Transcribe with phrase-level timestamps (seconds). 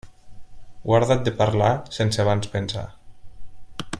[0.91, 1.69] Guarda't de parlar,
[1.99, 2.87] sense abans pensar.